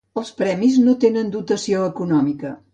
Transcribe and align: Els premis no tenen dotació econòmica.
Els 0.19 0.29
premis 0.39 0.79
no 0.85 0.95
tenen 1.05 1.31
dotació 1.37 1.85
econòmica. 1.93 2.59